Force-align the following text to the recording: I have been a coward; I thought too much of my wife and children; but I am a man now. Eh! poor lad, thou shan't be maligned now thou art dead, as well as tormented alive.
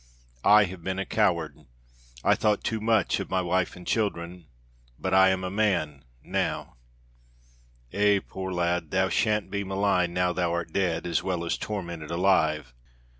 I 0.43 0.63
have 0.63 0.83
been 0.83 0.97
a 0.97 1.05
coward; 1.05 1.55
I 2.23 2.33
thought 2.33 2.63
too 2.63 2.81
much 2.81 3.19
of 3.19 3.29
my 3.29 3.43
wife 3.43 3.75
and 3.75 3.85
children; 3.85 4.47
but 4.97 5.13
I 5.13 5.29
am 5.29 5.43
a 5.43 5.51
man 5.51 6.03
now. 6.23 6.77
Eh! 7.93 8.19
poor 8.27 8.51
lad, 8.51 8.89
thou 8.89 9.09
shan't 9.09 9.51
be 9.51 9.63
maligned 9.63 10.15
now 10.15 10.33
thou 10.33 10.53
art 10.53 10.73
dead, 10.73 11.05
as 11.05 11.21
well 11.21 11.45
as 11.45 11.55
tormented 11.55 12.09
alive. 12.09 12.73